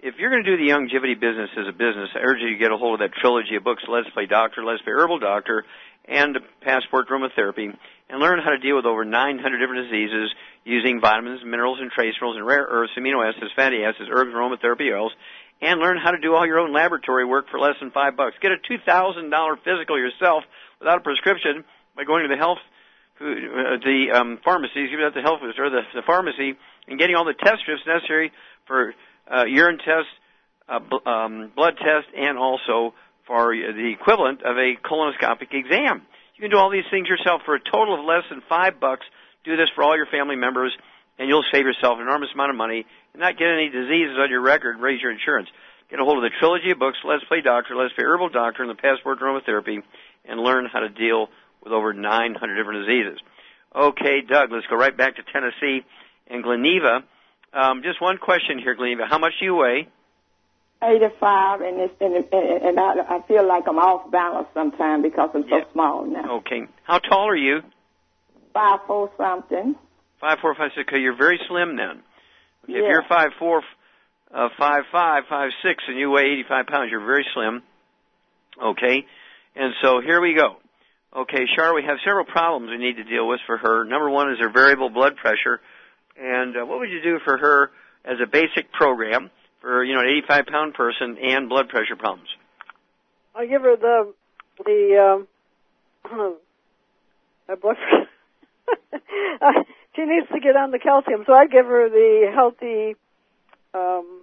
[0.00, 2.56] if you're going to do the Youngevity business as a business, I urge you to
[2.56, 5.64] get a hold of that trilogy of books, Let's Play Doctor, Let's Play Herbal Doctor,
[6.04, 7.70] and Passport Aromatherapy,
[8.10, 12.14] and learn how to deal with over 900 different diseases using vitamins, minerals, and trace
[12.20, 15.12] minerals, and rare earths, amino acids, fatty acids, herbs, aromatherapy oils,
[15.62, 18.34] and learn how to do all your own laboratory work for less than five bucks.
[18.42, 19.30] Get a $2,000
[19.62, 20.42] physical yourself
[20.80, 21.64] without a prescription
[21.96, 22.58] by going to the health
[23.18, 26.54] food, uh, the um, pharmacies, even at the health food store, the, the pharmacy,
[26.88, 28.32] and getting all the test strips necessary
[28.66, 28.94] for
[29.30, 30.08] uh, urine test,
[30.68, 32.94] uh, bl- um, blood test, and also
[33.26, 36.02] for the equivalent of a colonoscopic exam.
[36.36, 39.06] You can do all these things yourself for a total of less than five bucks.
[39.44, 40.76] Do this for all your family members,
[41.18, 44.30] and you'll save yourself an enormous amount of money and not get any diseases on
[44.30, 44.80] your record.
[44.80, 45.48] Raise your insurance.
[45.90, 48.62] Get a hold of the trilogy of books, Let's Play Doctor, Let's Play Herbal Doctor,
[48.62, 49.82] and the Passport Aromatherapy,
[50.24, 51.28] and learn how to deal
[51.62, 53.18] with over 900 different diseases.
[53.74, 55.84] Okay, Doug, let's go right back to Tennessee
[56.28, 57.02] and Gleneva.
[57.52, 59.08] Um, just one question here, Gleneva.
[59.08, 59.88] How much do you weigh?
[60.82, 65.30] 85, and it's and, and, and I, I feel like I'm off balance sometimes because
[65.34, 65.64] I'm so Yeah.
[65.72, 66.38] small now.
[66.38, 66.62] Okay.
[66.82, 67.60] How tall are you?
[68.52, 69.76] Five four something.
[70.20, 70.88] Five four, five six.
[70.88, 72.02] Okay, you're very slim then.
[72.64, 73.62] Okay, If you're five four,
[74.32, 77.62] uh, five five, five six, and you weigh 85 pounds, you're very slim.
[78.62, 79.06] Okay,
[79.56, 80.56] and so here we go.
[81.16, 83.84] Okay, Char, we have several problems we need to deal with for her.
[83.84, 85.60] Number one is her variable blood pressure,
[86.18, 87.70] and uh, what would you do for her
[88.04, 92.28] as a basic program for you know an 85 pound person and blood pressure problems?
[93.34, 94.12] I give her the
[94.64, 95.24] the
[96.04, 96.36] um,
[97.48, 97.76] uh, blood.
[98.92, 99.62] uh,
[99.94, 102.96] she needs to get on the calcium, so I give her the healthy
[103.72, 104.22] um,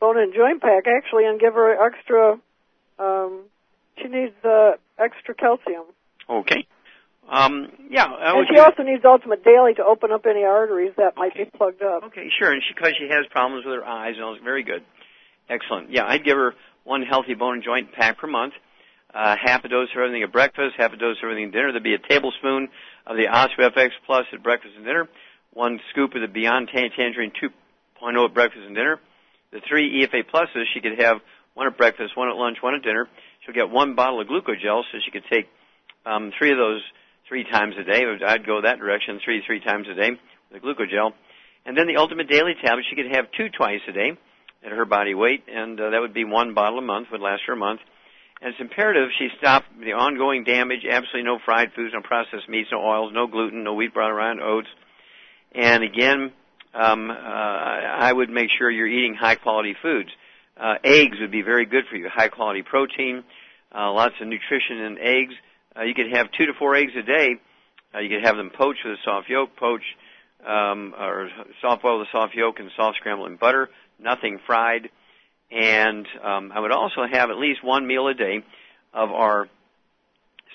[0.00, 2.40] bone and joint pack actually, and give her extra.
[2.98, 3.44] Um,
[4.02, 5.84] she needs uh, extra calcium,
[6.28, 6.66] Okay.
[7.28, 8.06] Um, yeah.
[8.06, 11.82] And she also needs Ultimate Daily to open up any arteries that might be plugged
[11.82, 12.02] up.
[12.04, 12.52] Okay, sure.
[12.52, 14.82] And she, because she has problems with her eyes and all, very good.
[15.48, 15.90] Excellent.
[15.90, 18.54] Yeah, I'd give her one healthy bone and joint pack per month,
[19.14, 21.72] uh, half a dose of everything at breakfast, half a dose of everything at dinner.
[21.72, 22.68] There'd be a tablespoon
[23.06, 25.08] of the OsteoFX Plus at breakfast and dinner,
[25.52, 28.98] one scoop of the Beyond Tan- Tangerine 2.0 at breakfast and dinner.
[29.52, 31.18] The three EFA Pluses, she could have
[31.54, 33.08] one at breakfast, one at lunch, one at dinner.
[33.44, 35.48] She'll get one bottle of glucogel, so she could take
[36.06, 36.82] um, three of those
[37.28, 38.04] three times a day.
[38.26, 41.12] I'd go that direction, three three times a day with the glucogel.
[41.64, 44.12] And then the Ultimate Daily tablet, she could have two twice a day
[44.64, 47.42] at her body weight, and uh, that would be one bottle a month, would last
[47.46, 47.80] her a month.
[48.40, 50.80] And it's imperative she stop the ongoing damage.
[50.88, 54.34] Absolutely no fried foods, no processed meats, no oils, no gluten, no wheat, bran, rye,
[54.42, 54.68] oats.
[55.54, 56.32] And again,
[56.74, 60.10] um, uh, I would make sure you're eating high quality foods.
[60.56, 62.08] Uh, eggs would be very good for you.
[62.08, 63.24] High quality protein,
[63.74, 65.34] uh, lots of nutrition in eggs.
[65.76, 67.36] Uh, you could have two to four eggs a day.
[67.94, 69.82] Uh, you could have them poached with a soft yolk, poach,
[70.46, 73.70] um, or soft boil with soft yolk and soft scramble in butter.
[73.98, 74.90] Nothing fried.
[75.50, 78.42] And um, I would also have at least one meal a day
[78.94, 79.48] of our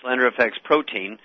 [0.01, 1.19] Slender Effects protein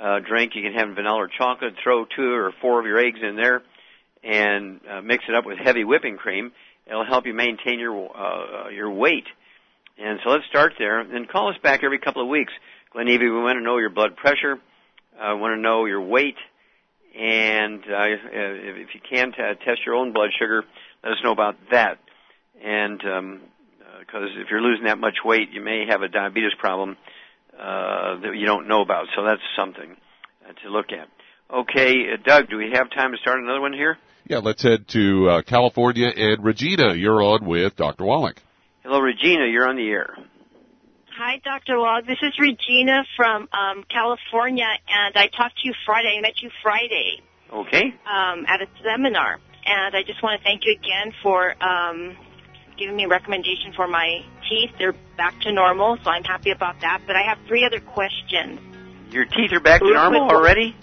[0.00, 0.52] uh, drink.
[0.54, 1.74] You can have vanilla or chocolate.
[1.82, 3.62] Throw two or four of your eggs in there,
[4.22, 6.52] and uh, mix it up with heavy whipping cream.
[6.86, 9.26] It'll help you maintain your uh, your weight.
[9.98, 11.04] And so let's start there.
[11.04, 12.52] Then call us back every couple of weeks.
[12.92, 14.58] Glen Evie, we want to know your blood pressure.
[15.18, 16.36] I uh, want to know your weight.
[17.18, 20.64] And uh, if you can t- test your own blood sugar,
[21.02, 21.98] let us know about that.
[22.62, 23.40] And because um,
[24.14, 26.96] uh, if you're losing that much weight, you may have a diabetes problem
[27.58, 29.06] uh, that you don't know about.
[29.16, 29.96] So that's something
[30.46, 31.08] uh, to look at.
[31.54, 33.96] Okay, uh, Doug, do we have time to start another one here?
[34.28, 36.08] Yeah, let's head to uh, California.
[36.08, 38.04] And Regina, you're on with Dr.
[38.04, 38.42] Wallach.
[38.82, 39.46] Hello, Regina.
[39.46, 40.16] You're on the air.
[41.16, 41.78] Hi, Dr.
[41.78, 42.06] Wallach.
[42.06, 46.16] This is Regina from um, California, and I talked to you Friday.
[46.18, 47.22] I met you Friday.
[47.52, 47.94] Okay.
[48.04, 52.16] Um, at a seminar, and I just want to thank you again for um,
[52.76, 54.70] giving me a recommendation for my teeth.
[54.76, 57.02] They're back to normal, so I'm happy about that.
[57.06, 58.58] But I have three other questions.
[59.12, 60.74] Your teeth are back to normal already?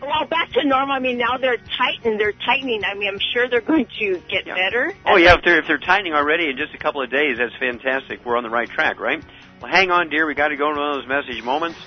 [0.00, 0.94] Well, back to normal.
[0.94, 2.20] I mean, now they're tightened.
[2.20, 2.84] They're tightening.
[2.84, 4.54] I mean, I'm sure they're going to get yeah.
[4.54, 4.92] better.
[5.06, 7.56] Oh yeah, if they're if they're tightening already in just a couple of days, that's
[7.58, 8.24] fantastic.
[8.24, 9.22] We're on the right track, right?
[9.62, 10.26] Well, hang on, dear.
[10.26, 11.78] We got to go to one of those message moments,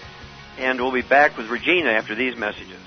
[0.57, 2.86] and we'll be back with Regina after these messages.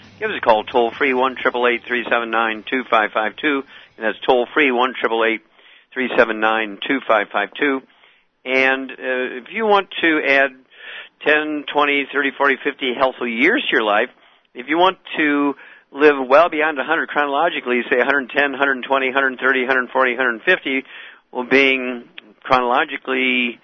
[0.21, 3.63] Give us a call, toll free, 1 379 2552
[3.97, 7.81] and that's toll free, 1 379 2552
[8.45, 10.53] And uh, if you want to add
[11.25, 14.13] 10, 20, 30, 40, 50 healthful years to your life,
[14.53, 15.55] if you want to
[15.89, 20.83] live well beyond 100 chronologically, say 110, 120, 130, 140, 150,
[21.31, 22.05] well, being
[22.43, 23.57] chronologically,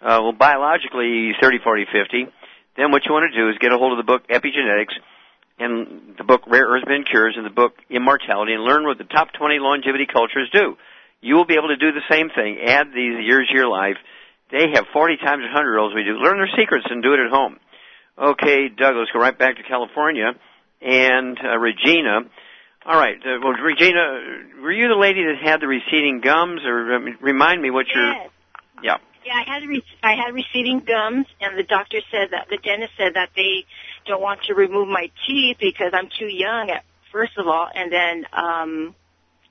[0.00, 2.32] uh, well, biologically 30, 40, 50,
[2.78, 4.96] then what you want to do is get a hold of the book Epigenetics
[5.58, 9.04] and the book Rare Earth Men Cures and the book Immortality and learn what the
[9.04, 10.76] top 20 longevity cultures do.
[11.20, 12.58] You will be able to do the same thing.
[12.64, 13.96] Add these years to your life.
[14.50, 16.16] They have 40 times 100 year olds we do.
[16.16, 17.58] Learn their secrets and do it at home.
[18.16, 20.32] Okay, Doug, let's go right back to California.
[20.80, 22.20] And uh, Regina.
[22.86, 23.18] All right.
[23.18, 27.60] Uh, well, Regina, were you the lady that had the receding gums, or uh, remind
[27.60, 28.06] me what your?
[28.06, 28.30] Yes.
[28.82, 28.96] Yeah.
[29.26, 32.92] Yeah, I had re- I had receding gums, and the doctor said that the dentist
[32.96, 33.66] said that they
[34.08, 36.70] don't want to remove my teeth because I'm too young.
[36.70, 38.94] At first of all, and then um,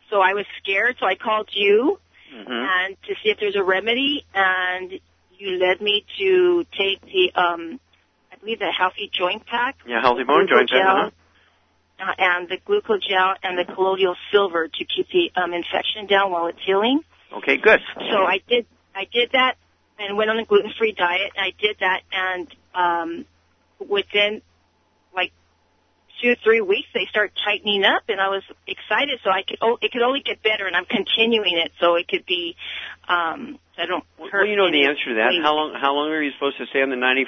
[0.10, 2.52] so I was scared, so I called you Mm-hmm.
[2.52, 4.92] and to see if there's a remedy, and
[5.40, 7.80] you led me to take the um,
[8.32, 9.78] I believe the healthy joint pack.
[9.88, 10.86] Yeah, healthy bone joint pack.
[10.86, 11.10] Uh-huh.
[12.04, 16.48] uh, and the glucogel and the colloidal silver to keep the um, infection down while
[16.48, 17.00] it's healing.
[17.38, 17.80] Okay, good.
[18.12, 19.56] So I did I did that
[19.98, 21.32] and went on a gluten free diet.
[21.36, 23.26] And I did that and um
[23.80, 24.42] within
[25.14, 25.32] like
[26.22, 29.60] two or three weeks they start tightening up and I was excited so I could
[29.62, 32.56] oh it could only get better and I'm continuing it so it could be
[33.08, 35.32] um I don't hurt Well, you know the answer to that.
[35.44, 35.78] How long?
[35.80, 37.26] How long are you supposed to stay on the 90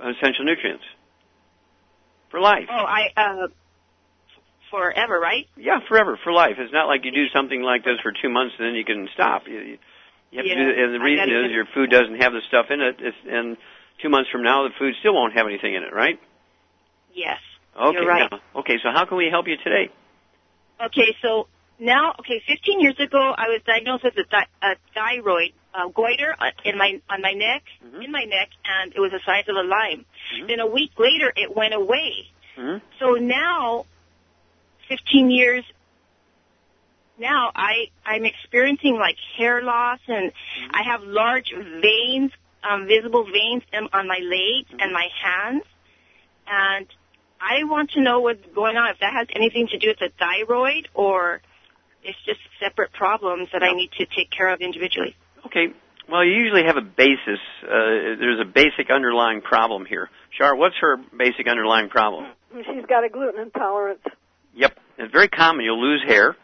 [0.00, 0.84] essential nutrients?
[2.30, 2.66] For life.
[2.70, 3.46] Oh I uh
[4.70, 5.46] forever, right?
[5.56, 6.56] Yeah, forever, for life.
[6.58, 9.08] It's not like you do something like this for two months and then you can
[9.14, 9.46] stop.
[9.46, 9.78] You, you
[10.32, 12.66] you have Yeah, to do, and the reason is your food doesn't have the stuff
[12.70, 13.56] in it, it's, and
[14.02, 16.18] two months from now the food still won't have anything in it, right?
[17.14, 17.38] Yes.
[17.76, 17.96] Okay.
[17.98, 18.30] You're right.
[18.30, 19.90] now- okay, so how can we help you today?
[20.84, 25.52] Okay, so now, okay, 15 years ago, I was diagnosed with a, thi- a thyroid
[25.74, 28.02] uh, goiter in my on my neck, Mm-hmm.
[28.02, 30.04] in my neck, and it was the size of a lime.
[30.48, 32.26] Then a week later, it went away.
[32.56, 32.80] Mhm.
[33.00, 33.86] So now,
[34.88, 35.64] 15 years.
[37.18, 40.32] Now I I'm experiencing like hair loss and
[40.72, 42.32] I have large veins,
[42.68, 45.62] um, visible veins in, on my legs and my hands,
[46.46, 46.86] and
[47.40, 48.90] I want to know what's going on.
[48.90, 51.40] If that has anything to do with the thyroid or
[52.02, 55.16] it's just separate problems that I need to take care of individually.
[55.46, 55.68] Okay.
[56.08, 57.40] Well, you usually have a basis.
[57.62, 60.10] Uh, there's a basic underlying problem here.
[60.36, 62.26] Char, what's her basic underlying problem?
[62.54, 64.02] She's got a gluten intolerance.
[64.54, 65.64] Yep, it's very common.
[65.64, 66.36] You'll lose hair.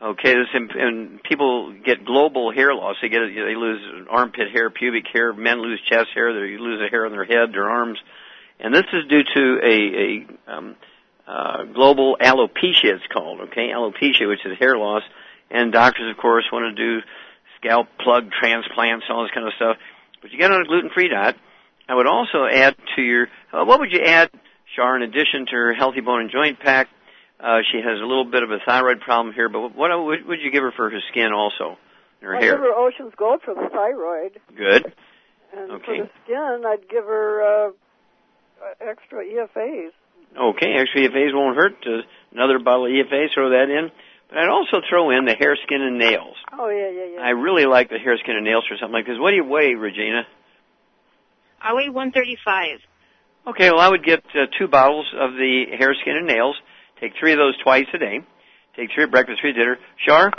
[0.00, 2.96] Okay, this and people get global hair loss.
[3.00, 3.80] They get they lose
[4.10, 5.32] armpit hair, pubic hair.
[5.32, 6.34] Men lose chest hair.
[6.34, 7.98] They lose a hair on their head, their arms,
[8.60, 9.76] and this is due to a,
[10.48, 10.76] a um,
[11.26, 12.94] uh, global alopecia.
[12.94, 15.02] It's called okay, alopecia, which is hair loss.
[15.50, 17.06] And doctors, of course, want to do
[17.58, 19.76] scalp plug transplants, all this kind of stuff.
[20.20, 21.36] But you get on a gluten-free diet.
[21.88, 23.28] I would also add to your.
[23.50, 24.30] Uh, what would you add,
[24.74, 26.88] Char, in addition to her healthy bone and joint pack?
[27.38, 30.40] Uh, she has a little bit of a thyroid problem here, but what would would
[30.40, 31.76] you give her for her skin also?
[32.22, 32.52] Her I'd hair.
[32.52, 34.92] give her Ocean's Gold for the thyroid, Good.
[35.54, 35.84] and Okay.
[35.84, 39.90] for the skin, I'd give her uh, uh, extra EFAs.
[40.38, 41.76] Okay, actually, EFAs won't hurt.
[41.86, 43.90] Uh, another bottle of EFAs, throw that in.
[44.28, 46.36] But I'd also throw in the hair, skin, and nails.
[46.58, 47.20] Oh yeah, yeah, yeah.
[47.20, 49.18] I really like the hair, skin, and nails for something like this.
[49.18, 50.26] What do you weigh, Regina?
[51.60, 52.78] I weigh 135.
[53.48, 56.56] Okay, well, I would get uh, two bottles of the hair, skin, and nails.
[57.00, 58.20] Take three of those twice a day.
[58.76, 59.78] Take three at breakfast, three at dinner.
[60.06, 60.32] Char,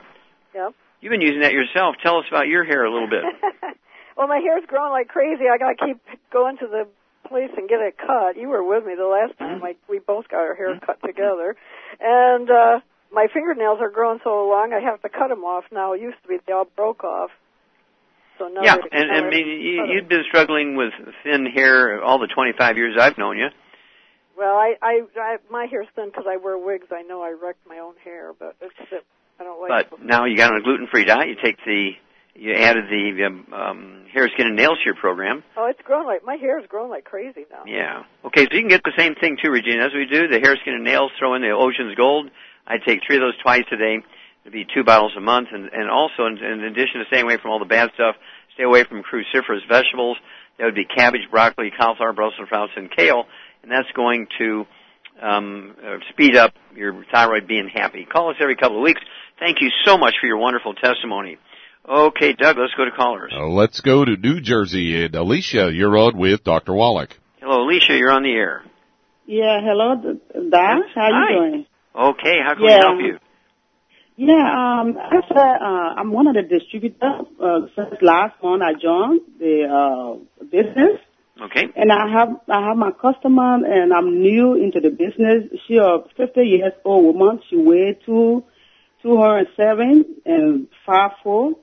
[0.54, 0.74] Yep.
[1.02, 1.96] you've been using that yourself.
[2.04, 3.24] Tell us about your hair a little bit.
[4.18, 5.46] well, my hair's growing like crazy.
[5.52, 5.98] I gotta keep
[6.32, 6.88] going to the
[7.28, 8.38] place and get it cut.
[8.38, 9.60] You were with me the last time.
[9.60, 11.56] Like we both got our hair cut together,
[12.00, 12.80] and uh
[13.12, 15.94] my fingernails are growing so long I have to cut them off now.
[15.94, 17.32] It used to be they all broke off.
[18.38, 20.94] So now yeah, and, and I mean, you, you've been struggling with
[21.24, 23.48] thin hair all the 25 years I've known you.
[24.38, 26.88] Well, I, I, I my hair's thin because I wear wigs.
[26.92, 29.04] I know I wrecked my own hair, but it's it,
[29.40, 29.90] I don't like.
[29.90, 31.30] But now you got on a gluten-free diet.
[31.30, 31.92] You take the,
[32.36, 35.44] you added the um, um, hair, skin, and nails to your program.
[35.58, 37.64] Oh, it's grown like my hair's grown like crazy now.
[37.66, 38.04] Yeah.
[38.26, 39.86] Okay, so you can get the same thing too, Regina.
[39.86, 41.12] As we do, the hair, skin, and nails.
[41.18, 42.30] Throw in the Ocean's Gold.
[42.68, 43.98] I take three of those twice a day.
[44.44, 47.38] It'd be two bottles a month, and and also in, in addition to staying away
[47.42, 48.16] from all the bad stuff,
[48.54, 50.18] stay away from cruciferous vegetables.
[50.58, 53.26] That would be cabbage, broccoli, cauliflower, Brussels sprouts, and kale,
[53.64, 54.66] and that's going to
[55.22, 58.06] um, uh, speed up your thyroid being happy.
[58.06, 59.02] Call us every couple of weeks.
[59.40, 61.38] Thank you so much for your wonderful testimony.
[61.88, 63.34] Okay, Doug, let's go to callers.
[63.36, 65.06] Uh, let's go to New Jersey.
[65.06, 66.74] And Alicia, you're on with Dr.
[66.74, 67.18] Wallach.
[67.40, 68.64] Hello, Alicia, you're on the air.
[69.26, 70.84] Yeah, hello, D- Doc.
[70.96, 71.30] How Hi.
[71.34, 71.66] you doing?
[71.96, 72.76] Okay, how can Yeah.
[72.78, 73.20] we help you?
[74.20, 77.00] Yeah, um, actually, uh, I'm one of the distributors.
[77.40, 81.00] Uh, since last month, I joined the uh, business,
[81.40, 81.68] Okay.
[81.76, 85.46] and I have I have my customer, and I'm new into the business.
[85.68, 87.42] She a 50 years old woman.
[87.50, 88.44] She weighed two,
[89.04, 91.54] 207 and five four,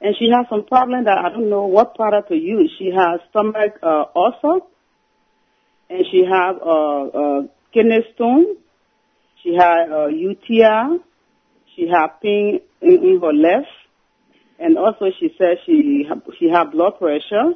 [0.00, 2.72] and she has some problem that I don't know what product to use.
[2.78, 4.64] She has stomach uh, ulcer,
[5.90, 7.42] and she have uh, uh,
[7.74, 8.56] kidney stone.
[9.42, 11.00] She had uh, UTI.
[11.76, 13.68] She had pain in, in her left,
[14.58, 16.06] and also she said she
[16.38, 17.52] she had blood pressure,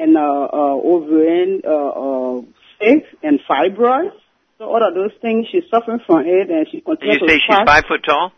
[0.00, 2.40] and uh, uh, ovarian uh, uh,
[2.78, 4.12] cysts and fibroids.
[4.58, 7.18] So all of those things, she's suffering from it, and she continues.
[7.18, 7.66] Did you say she's fast.
[7.66, 8.32] five foot tall?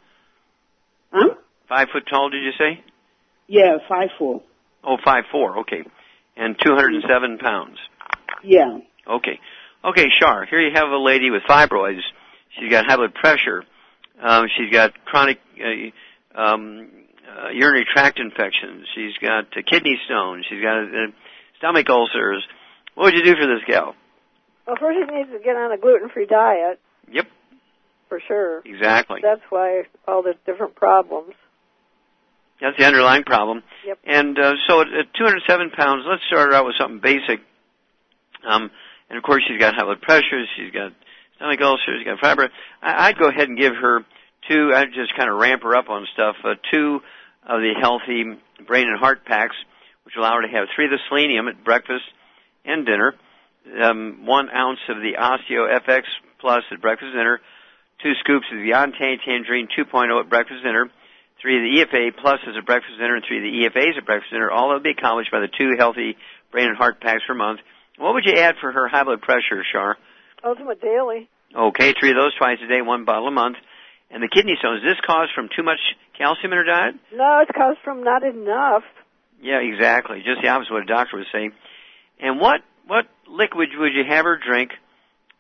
[1.13, 1.35] Huh?
[1.69, 2.83] Five foot tall, did you say?
[3.49, 4.43] Yeah, five four.
[4.85, 5.61] Oh, five four.
[5.61, 5.83] Okay,
[6.37, 7.79] and two hundred and seven pounds.
[8.45, 8.79] Yeah.
[9.07, 9.39] Okay,
[9.85, 10.47] okay, Shar.
[10.47, 12.01] Here you have a lady with fibroids.
[12.59, 13.65] She's got high blood pressure.
[14.21, 16.89] Um, she's got chronic uh, um,
[17.27, 18.87] uh, urinary tract infections.
[18.95, 20.47] She's got uh, kidney stones.
[20.49, 21.11] She's got uh,
[21.63, 22.43] stomach ulcers.
[22.95, 23.95] What would you do for this gal?
[24.67, 26.81] Well, first she needs to get on a gluten-free diet.
[27.11, 27.27] Yep.
[28.09, 28.63] For sure.
[28.65, 29.21] Exactly.
[29.23, 31.35] That's why all the different problems.
[32.61, 33.63] That's the underlying problem.
[33.87, 33.99] Yep.
[34.05, 37.41] And uh, so at, at 207 pounds, let's start her out with something basic.
[38.47, 38.71] Um,
[39.09, 40.45] and of course, she's got high blood pressure.
[40.57, 40.93] She's got
[41.37, 41.99] stomach ulcers.
[41.99, 42.51] She's got fiber.
[42.83, 44.05] I, I'd go ahead and give her
[44.49, 44.73] two.
[44.75, 46.37] I'd just kind of ramp her up on stuff.
[46.45, 47.01] Uh, two
[47.49, 48.25] of the healthy
[48.67, 49.57] brain and heart packs,
[50.05, 52.05] which allow her to have three of the selenium at breakfast
[52.65, 53.15] and dinner.
[53.83, 56.03] Um, one ounce of the Osteo FX
[56.41, 57.41] Plus at breakfast and dinner.
[58.03, 60.91] Two scoops of the Yante Tangerine 2.0 at breakfast and dinner
[61.43, 64.07] three of the EFA pluses at breakfast and dinner and three of the EFAs at
[64.07, 64.51] breakfast and dinner.
[64.51, 66.17] All that will be accomplished by the two healthy
[66.53, 67.59] brain and heart packs per month.
[67.99, 69.99] What would you add for her high blood pressure, Shar?
[70.47, 71.29] Ultimate Daily.
[71.53, 73.57] Okay, three of those twice a day, one bottle a month.
[74.11, 75.81] And the kidney stones, is this caused from too much
[76.17, 76.95] calcium in her diet?
[77.13, 78.85] No, it's caused from not enough.
[79.43, 80.23] Yeah, exactly.
[80.25, 81.51] Just the opposite of what a doctor would say.
[82.21, 84.71] And what what liquid would you have her drink?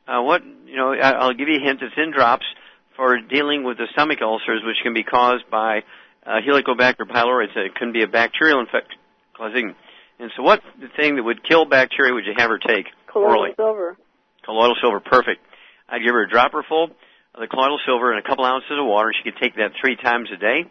[0.06, 1.80] Uh, what you know, I'll give you a hint.
[1.82, 2.44] It's in drops
[2.96, 5.82] for dealing with the stomach ulcers, which can be caused by
[6.26, 7.44] uh, Helicobacter pylori.
[7.46, 8.98] It's a- It can be a bacterial infection
[9.36, 9.74] causing.
[10.18, 13.54] And so, what the thing that would kill bacteria would you have her take orally?
[13.54, 13.96] Colloidal silver.
[14.44, 15.40] Colloidal silver, perfect.
[15.88, 16.84] I'd give her a dropper full
[17.34, 19.12] of the colloidal silver and a couple ounces of water.
[19.16, 20.64] She could take that three times a day.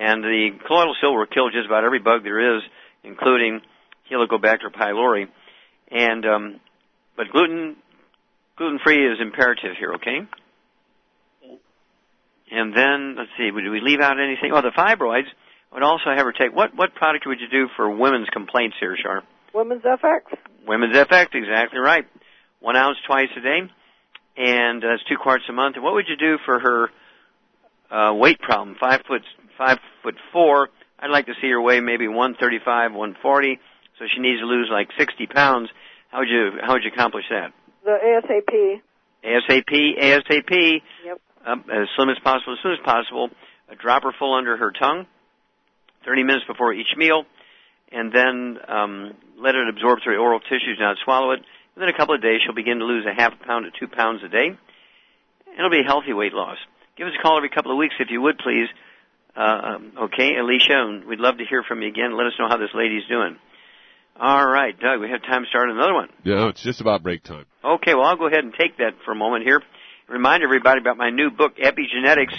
[0.00, 2.62] And the colloidal silver will kill just about every bug there is,
[3.04, 3.60] including
[4.10, 5.28] Helicobacter pylori.
[5.90, 6.60] And um,
[7.18, 7.76] but gluten
[8.56, 10.20] gluten free is imperative here, okay?
[12.50, 14.52] And then let's see, would we leave out anything?
[14.54, 15.28] Oh, the fibroids.
[15.72, 18.96] Would also have her take what what product would you do for women's complaints here,
[19.00, 19.24] Sharp?
[19.52, 20.22] Women's FX.
[20.66, 22.06] Women's FX, exactly right.
[22.60, 23.60] One ounce twice a day,
[24.36, 25.76] and that's two quarts a month.
[25.76, 26.88] And what would you do for her
[27.90, 28.76] uh, weight problem?
[28.78, 29.22] Five foot
[29.58, 30.68] five foot four.
[30.98, 33.58] I'd like to see her weigh maybe one thirty five, one forty.
[33.98, 35.68] So she needs to lose like sixty pounds.
[36.10, 37.52] How would you how would you accomplish that?
[37.84, 38.80] The ASAP.
[39.24, 40.82] ASAP, ASAP.
[41.04, 41.20] Yep.
[41.46, 43.30] Um, as slim as possible, as soon as possible.
[43.70, 45.06] A dropper full under her tongue,
[46.04, 47.24] 30 minutes before each meal,
[47.92, 51.40] and then um, let it absorb through the oral tissues, not swallow it.
[51.76, 53.86] Within a couple of days, she'll begin to lose a half a pound to two
[53.86, 54.46] pounds a day.
[54.48, 56.58] And it'll be healthy weight loss.
[56.96, 58.68] Give us a call every couple of weeks if you would, please.
[59.36, 62.16] Uh, um, okay, Alicia, and we'd love to hear from you again.
[62.16, 63.36] Let us know how this lady's doing.
[64.18, 66.08] All right, Doug, we have time to start another one.
[66.24, 67.46] No, it's just about break time.
[67.64, 69.62] Okay, well, I'll go ahead and take that for a moment here.
[70.08, 72.34] Remind everybody about my new book, Epigenetics,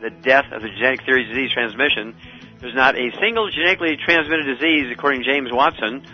[0.00, 2.16] The Death of the Genetic Theory of Disease Transmission.
[2.60, 6.06] There's not a single genetically transmitted disease, according to James Watson,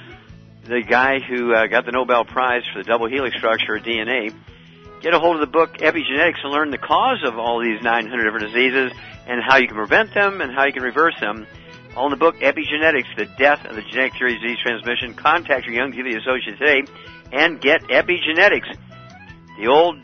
[0.64, 4.34] the guy who uh, got the Nobel Prize for the double helix structure of DNA.
[5.02, 8.22] Get a hold of the book, Epigenetics, and learn the cause of all these 900
[8.22, 8.92] different diseases
[9.26, 11.44] and how you can prevent them and how you can reverse them.
[11.96, 15.14] All in the book, Epigenetics, The Death of the Genetic Theory of Disease Transmission.
[15.14, 16.82] Contact your Youngevity associate today
[17.32, 18.78] and get Epigenetics.
[19.58, 19.98] The old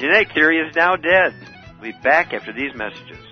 [0.00, 1.34] genetic theory is now dead.
[1.80, 3.31] We'll be back after these messages.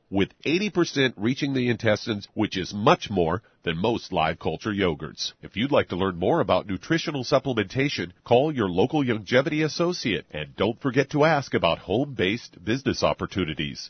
[0.13, 5.31] With 80% reaching the intestines, which is much more than most live culture yogurts.
[5.41, 10.53] If you'd like to learn more about nutritional supplementation, call your local Youngevity associate and
[10.57, 13.89] don't forget to ask about home-based business opportunities.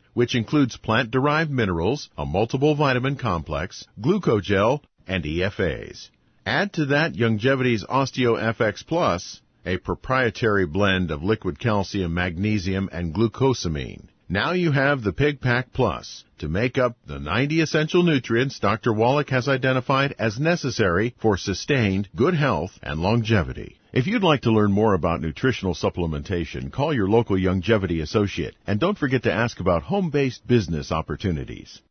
[0.13, 6.09] which includes plant-derived minerals, a multiple vitamin complex, glucogel, and EFAs.
[6.45, 14.07] Add to that Youngevity's OsteoFX Plus, a proprietary blend of liquid calcium, magnesium, and glucosamine.
[14.31, 18.93] Now you have the Pig Pack Plus to make up the 90 essential nutrients Dr.
[18.93, 23.75] Wallach has identified as necessary for sustained good health and longevity.
[23.91, 28.79] If you'd like to learn more about nutritional supplementation, call your local Youngevity associate and
[28.79, 31.81] don't forget to ask about home-based business opportunities.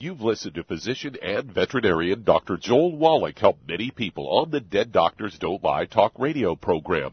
[0.00, 2.56] You've listened to physician and veterinarian Dr.
[2.56, 7.12] Joel Wallach help many people on the Dead Doctors Don't Lie talk radio program.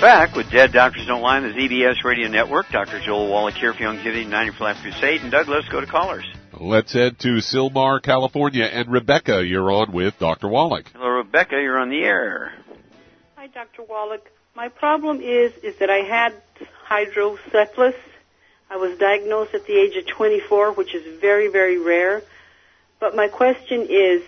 [0.00, 2.68] back with Dead Doctors Don't Lie on the ZBS Radio Network.
[2.70, 3.00] Dr.
[3.00, 5.22] Joel Wallach here for Youngevity 90 for Life Crusade.
[5.22, 6.24] And Doug, let's go to callers.
[6.52, 8.64] Let's head to Sylmar, California.
[8.64, 10.48] And Rebecca, you're on with Dr.
[10.48, 10.90] Wallach.
[10.92, 11.56] Hello, Rebecca.
[11.56, 12.52] You're on the air.
[13.36, 13.84] Hi, Dr.
[13.84, 14.30] Wallach.
[14.54, 16.34] My problem is is that I had
[16.84, 17.94] hydrocephalus.
[18.68, 22.22] I was diagnosed at the age of 24, which is very, very rare.
[23.00, 24.22] But my question is,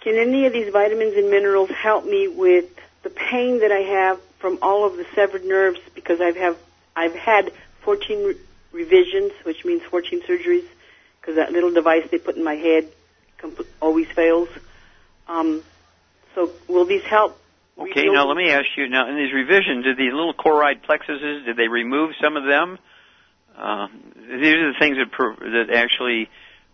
[0.00, 2.70] can any of these vitamins and minerals help me with
[3.02, 6.58] the pain that I have from all of the severed nerves because I've have
[6.94, 8.36] I've had 14 re-
[8.72, 10.66] revisions, which means 14 surgeries,
[11.20, 12.88] because that little device they put in my head
[13.38, 14.48] compl- always fails.
[15.28, 15.62] Um,
[16.34, 17.38] so will these help?
[17.78, 21.46] Okay, now let me ask you, now in these revisions, did the little choroid plexuses,
[21.46, 22.78] did they remove some of them?
[23.56, 23.86] Uh,
[24.16, 25.08] these are the things that,
[25.40, 26.28] that actually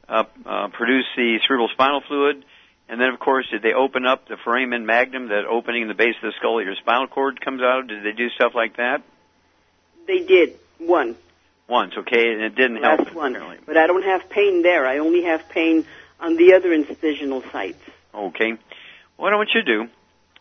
[0.08, 2.44] uh, uh, produce the cerebral spinal fluid.
[2.90, 5.94] And then, of course, did they open up the foramen magnum, that opening in the
[5.94, 7.88] base of the skull that your spinal cord comes out of?
[7.88, 9.02] Did they do stuff like that?
[10.06, 11.16] They did one.
[11.68, 13.14] Once, okay, and it didn't Last help.
[13.14, 13.36] one.
[13.36, 13.58] apparently.
[13.66, 14.86] But I don't have pain there.
[14.86, 15.84] I only have pain
[16.18, 17.82] on the other incisional sites.
[18.14, 18.54] Okay.
[19.18, 19.88] What I want you to do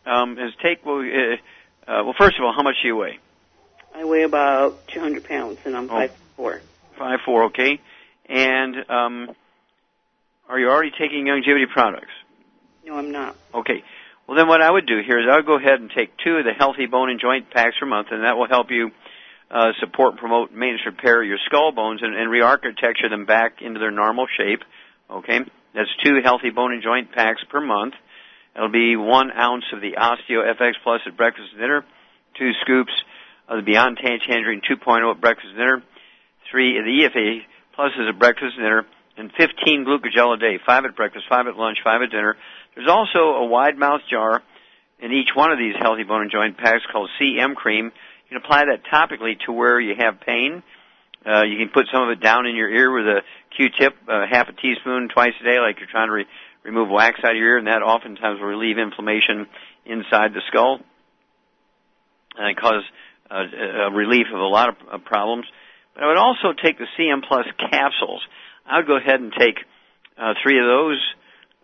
[0.10, 3.20] um, is take, well, uh, uh, well, first of all, how much do you weigh?
[3.94, 5.96] I weigh about 200 pounds, and I'm Oh.
[5.96, 6.62] five four.
[6.98, 7.82] Five four, okay.
[8.30, 9.30] And um,
[10.48, 12.12] are you already taking Youngevity products?
[12.88, 13.36] No, I'm not.
[13.54, 13.84] Okay.
[14.28, 16.38] Well, then what I would do here is I would go ahead and take two
[16.38, 18.92] of the healthy bone and joint packs per month, and that will help you
[19.52, 23.80] uh, support and promote maintenance repair your skull bones and, and re-architecture them back into
[23.80, 24.62] their normal shape.
[25.12, 25.40] Okay.
[25.76, 27.94] That's two healthy bone and joint packs per month.
[28.56, 31.86] It'll be one ounce of the Osteo FX Plus at breakfast and dinner,
[32.40, 32.94] two scoops
[33.50, 35.84] of the Beyond Tangy Tangerine 2.0 at breakfast and dinner,
[36.50, 37.42] three of the EFA
[37.78, 38.86] Pluses at breakfast and dinner,
[39.18, 42.36] and 15 glucogel a day, five at breakfast, five at lunch, five at dinner.
[42.76, 44.44] There's also a wide mouth jar
[45.00, 47.86] in each one of these healthy bone and joint packs called CM cream.
[47.86, 50.64] You can apply that topically to where you have pain.
[51.26, 53.22] Uh, you can put some of it down in your ear with a
[53.56, 56.28] Q-tip, uh, half a teaspoon twice a day, like you're trying to re-
[56.64, 59.48] remove wax out of your ear, and that oftentimes will relieve inflammation
[59.86, 60.80] inside the skull
[62.38, 62.84] and cause
[63.32, 65.46] uh, a relief of a lot of uh, problems.
[65.96, 68.22] But I would also take the CM Plus capsules.
[68.24, 69.60] I would go ahead and take
[70.18, 71.02] uh, three of those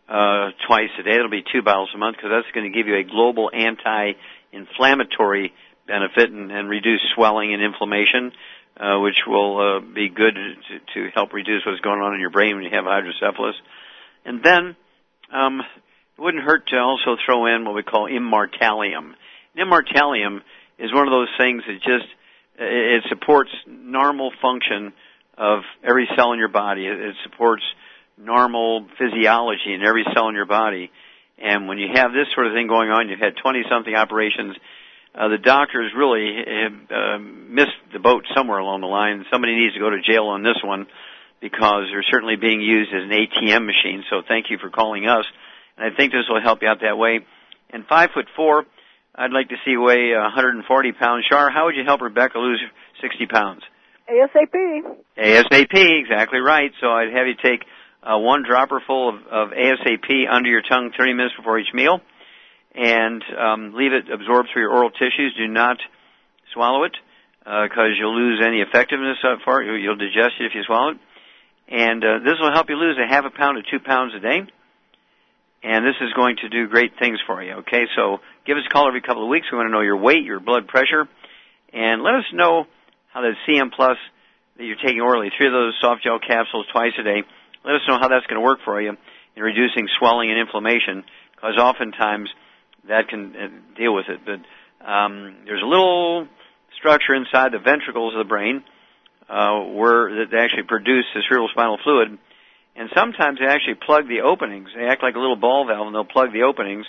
[0.08, 1.16] uh, twice a day.
[1.16, 5.52] It'll be two bottles a month because that's going to give you a global anti-inflammatory
[5.88, 8.32] benefit and, and reduce swelling and inflammation,
[8.78, 12.30] uh, which will uh, be good to, to help reduce what's going on in your
[12.30, 13.56] brain when you have hydrocephalus.
[14.26, 14.78] And then
[15.34, 15.62] um,
[16.18, 19.16] it wouldn't hurt to also throw in what we call immortalium.
[19.58, 20.42] Immortalium
[20.80, 22.08] is one of those things that just
[22.56, 24.94] it supports normal function
[25.38, 26.86] of every cell in your body.
[26.86, 27.64] It supports
[28.18, 30.92] normal physiology in every cell in your body.
[31.38, 34.56] And when you have this sort of thing going on, you've had 20 something operations,
[35.16, 39.26] uh, the doctors really have uh, missed the boat somewhere along the line.
[39.32, 40.88] Somebody needs to go to jail on this one
[41.40, 44.04] because they're certainly being used as an ATM machine.
[44.10, 45.26] So thank you for calling us.
[45.78, 47.20] And I think this will help you out that way.
[47.70, 48.66] And five foot four,
[49.14, 51.26] I'd like to see weigh 140 pounds.
[51.30, 52.62] Char, how would you help Rebecca lose
[53.02, 53.62] 60 pounds?
[54.10, 54.82] ASAP.
[55.18, 56.72] ASAP, exactly right.
[56.82, 57.66] So I'd have you take
[58.04, 62.02] uh, one dropper full of, of ASAP under your tongue 30 minutes before each meal,
[62.76, 65.34] and um, leave it absorbed through your oral tissues.
[65.38, 65.78] Do not
[66.54, 66.96] swallow it
[67.40, 69.82] because uh, you'll lose any effectiveness for it.
[69.82, 70.98] You'll digest it if you swallow it.
[71.68, 74.20] And uh, this will help you lose a half a pound to two pounds a
[74.20, 74.42] day.
[75.64, 77.54] And this is going to do great things for you.
[77.64, 79.48] Okay, so give us a call every couple of weeks.
[79.50, 81.08] We want to know your weight, your blood pressure,
[81.72, 82.66] and let us know
[83.14, 83.98] how the CM Plus
[84.58, 87.24] that you're taking orally, three of those soft gel capsules twice a day,
[87.64, 88.98] let us know how that's going to work for you
[89.36, 91.04] in reducing swelling and inflammation,
[91.36, 92.30] because oftentimes
[92.88, 94.20] that can uh, deal with it.
[94.26, 96.28] But um, there's a little
[96.78, 98.64] structure inside the ventricles of the brain
[99.30, 102.18] uh, where that actually produce the cerebral spinal fluid,
[102.76, 104.70] and sometimes they actually plug the openings.
[104.76, 106.86] They act like a little ball valve, and they'll plug the openings.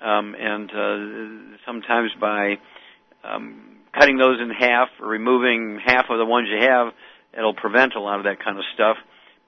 [0.00, 2.58] Um, and uh, sometimes by
[3.22, 6.92] um, cutting those in half or removing half of the ones you have,
[7.36, 8.96] it'll prevent a lot of that kind of stuff.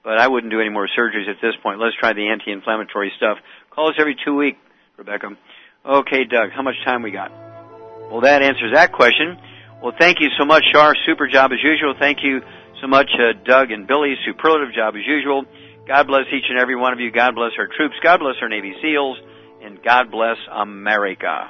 [0.03, 1.79] But I wouldn't do any more surgeries at this point.
[1.79, 3.37] Let's try the anti-inflammatory stuff.
[3.71, 4.59] Call us every two weeks,
[4.97, 5.29] Rebecca.
[5.83, 7.31] Okay, Doug, how much time we got?
[8.11, 9.37] Well, that answers that question.
[9.81, 10.93] Well, thank you so much, Shar.
[11.05, 11.95] Super job as usual.
[11.97, 12.41] Thank you
[12.81, 14.15] so much, uh, Doug and Billy.
[14.25, 15.45] Superlative job as usual.
[15.87, 17.11] God bless each and every one of you.
[17.11, 17.95] God bless our troops.
[18.01, 19.17] God bless our Navy SEALs.
[19.63, 21.49] And God bless America.